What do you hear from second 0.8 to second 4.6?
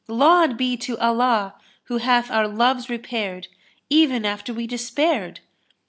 Allah who hath our loves repaired, even after